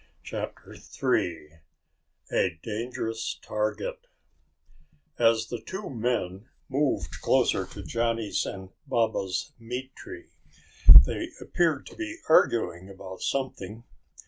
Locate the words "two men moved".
5.61-7.21